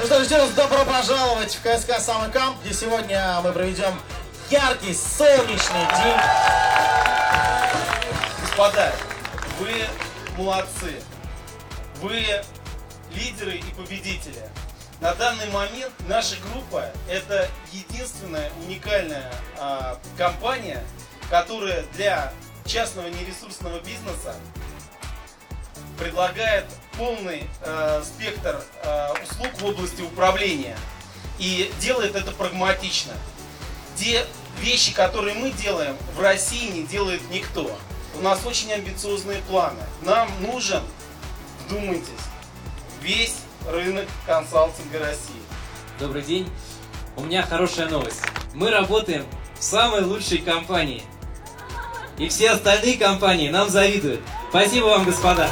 [0.00, 3.92] Ну что ж, еще раз добро пожаловать в КСК Самый Камп, где сегодня мы проведем
[4.48, 6.16] яркий солнечный день.
[8.40, 8.94] Господа,
[9.58, 9.70] вы
[10.38, 11.02] молодцы.
[12.00, 12.24] Вы
[13.14, 14.48] лидеры и победители.
[15.02, 20.82] На данный момент наша группа это единственная уникальная а, компания,
[21.28, 22.32] которая для
[22.64, 24.34] частного нересурсного бизнеса
[26.00, 26.64] предлагает
[26.96, 30.76] полный э, спектр э, услуг в области управления
[31.38, 33.12] и делает это прагматично.
[33.96, 34.24] Те
[34.60, 37.70] вещи, которые мы делаем, в России не делает никто.
[38.18, 39.80] У нас очень амбициозные планы.
[40.02, 40.82] Нам нужен,
[41.66, 42.08] вдумайтесь,
[43.02, 43.36] весь
[43.68, 45.42] рынок консалтинга России.
[45.98, 46.50] Добрый день.
[47.16, 48.22] У меня хорошая новость.
[48.54, 49.26] Мы работаем
[49.58, 51.02] в самой лучшей компании.
[52.16, 54.20] И все остальные компании нам завидуют.
[54.50, 55.48] Спасибо вам, господа.